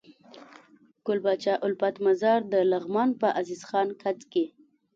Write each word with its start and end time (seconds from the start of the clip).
ګل 1.05 1.19
پاچا 1.23 1.53
الفت 1.65 1.95
مزار 2.05 2.39
دلغمان 2.51 3.09
په 3.21 3.27
عزيز 3.39 3.61
خان 3.69 3.87
کځ 4.01 4.19
کي 4.31 4.45